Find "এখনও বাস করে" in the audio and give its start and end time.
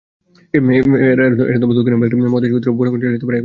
3.07-3.37